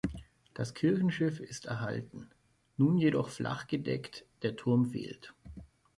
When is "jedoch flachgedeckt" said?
2.97-4.25